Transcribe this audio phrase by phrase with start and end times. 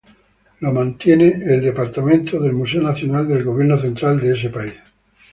[0.59, 4.73] Es mantenido por el Departamento del Museo Nacional del gobierno central de ese país.